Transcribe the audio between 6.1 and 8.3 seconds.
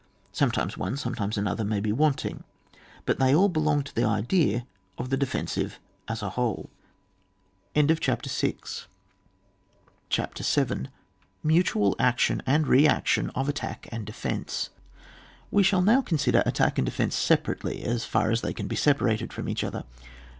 a whole. 84 ON WAR. [book